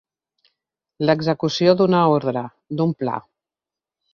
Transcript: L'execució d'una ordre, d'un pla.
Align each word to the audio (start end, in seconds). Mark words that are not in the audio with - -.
L'execució 1.09 1.75
d'una 1.81 2.01
ordre, 2.17 2.45
d'un 2.81 2.99
pla. 3.03 3.19